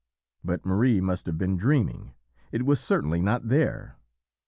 [0.43, 2.15] But Marie must have been dreaming,
[2.51, 3.97] it was certainly not there.